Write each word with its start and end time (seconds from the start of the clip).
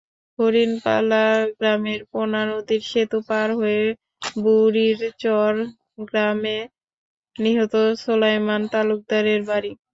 হরিণপালা 0.39 1.25
গ্রামের 1.53 2.01
পোনা 2.11 2.41
নদীর 2.49 2.81
সেতু 2.91 3.17
পার 3.29 3.49
হয়ে 3.59 3.83
বুড়িরচর 4.35 5.53
গ্রামে 6.07 6.57
নিহত 7.35 7.73
সোলায়মান 8.03 8.61
তালুকদারের 8.71 9.41
বাড়ি। 9.49 9.71